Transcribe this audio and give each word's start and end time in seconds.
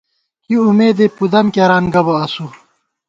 کی 0.45 0.55
امېدے 0.67 1.05
پُدم 1.17 1.47
کېران 1.55 1.83
گہ 1.93 2.01
بہ 2.05 2.13
اسُو 2.23 2.45